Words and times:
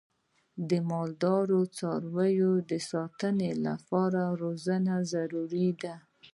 د 0.69 0.71
مالدارۍ 0.89 1.55
د 1.67 1.71
څارویو 1.77 2.53
د 2.69 2.71
ساتنې 2.91 3.51
لپاره 3.65 4.21
روزنه 4.41 4.93
ضروري 5.11 5.69
ده. 5.81 5.95